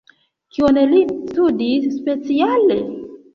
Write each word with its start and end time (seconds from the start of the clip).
Kion 0.55 0.79
li 0.93 1.01
studis 1.09 1.85
speciale? 1.99 2.81